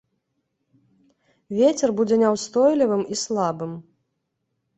Вецер 1.57 1.89
будзе 1.99 2.15
няўстойлівым 2.23 3.01
і 3.13 3.19
слабым. 3.27 3.71